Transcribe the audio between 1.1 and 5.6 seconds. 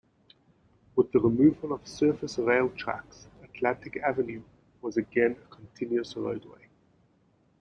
the removal of surface rail tracks, Atlantic Avenue was again a